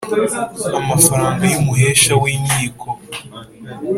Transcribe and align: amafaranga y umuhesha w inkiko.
amafaranga 0.79 1.43
y 1.51 1.55
umuhesha 1.59 2.13
w 2.21 2.23
inkiko. 2.33 2.87